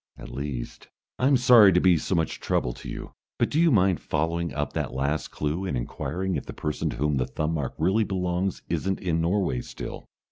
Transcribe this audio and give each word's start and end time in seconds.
At 0.17 0.29
least. 0.31 0.87
I'm 1.19 1.37
sorry 1.37 1.71
to 1.73 1.79
be 1.79 1.95
so 1.95 2.15
much 2.15 2.39
trouble 2.39 2.73
to 2.73 2.89
you, 2.89 3.11
but 3.37 3.51
do 3.51 3.59
you 3.61 3.69
mind 3.69 3.99
following 3.99 4.51
up 4.51 4.73
that 4.73 4.95
last 4.95 5.29
clue 5.29 5.63
and 5.63 5.77
inquiring 5.77 6.35
if 6.37 6.47
the 6.47 6.53
person 6.53 6.89
to 6.89 6.95
whom 6.97 7.17
the 7.17 7.27
thumb 7.27 7.53
mark 7.53 7.75
really 7.77 8.03
belongs 8.03 8.63
isn't 8.67 8.99
in 8.99 9.21
Norway 9.21 9.61
still?" 9.61 10.07